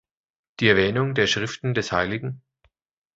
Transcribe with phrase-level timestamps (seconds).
[0.59, 2.33] Die Erwähnung der Schriften des hl.